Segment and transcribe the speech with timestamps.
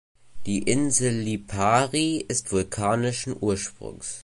[0.47, 4.19] Die Insel Lipari ist vulkanischen Ursprungs.